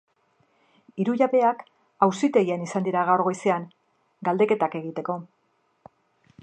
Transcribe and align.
Hiru 1.01 1.13
jabeak 1.19 1.61
auzitegian 2.07 2.65
izan 2.69 2.89
dira 2.89 3.05
gaur 3.11 3.25
goizean, 3.29 3.69
galdeketak 4.29 4.79
egiteko. 4.83 5.19